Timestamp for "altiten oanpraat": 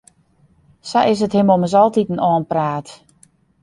1.81-2.87